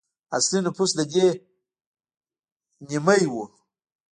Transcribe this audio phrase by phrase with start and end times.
[0.37, 1.27] اصلي نفوس د دې
[2.89, 3.43] نیيي وو.